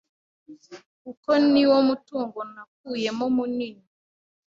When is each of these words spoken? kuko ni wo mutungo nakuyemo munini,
kuko 1.03 1.29
ni 1.51 1.63
wo 1.69 1.79
mutungo 1.87 2.39
nakuyemo 2.53 3.25
munini, 3.35 3.85